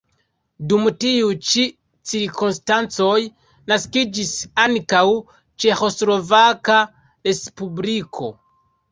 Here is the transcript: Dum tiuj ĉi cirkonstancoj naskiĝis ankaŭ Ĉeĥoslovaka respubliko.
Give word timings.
Dum 0.69 0.85
tiuj 1.03 1.33
ĉi 1.49 1.63
cirkonstancoj 2.11 3.17
naskiĝis 3.71 4.31
ankaŭ 4.63 5.03
Ĉeĥoslovaka 5.65 6.79
respubliko. 7.29 8.31